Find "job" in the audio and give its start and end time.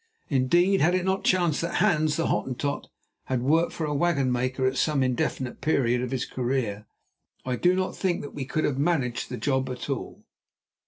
9.37-9.69